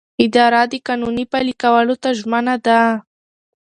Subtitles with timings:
[0.25, 2.79] اداره د قانون پلي کولو ته ژمنه ده.